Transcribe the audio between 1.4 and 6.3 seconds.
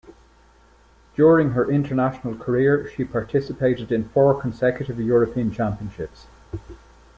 her international career, she participated in four consecutive European Championships.